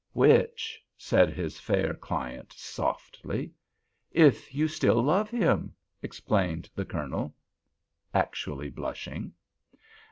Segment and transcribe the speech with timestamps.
[0.13, 3.51] "Which?" said his fair client, softly.
[4.09, 7.35] "If you still love him?" explained the Colonel,
[8.11, 9.33] actually blushing.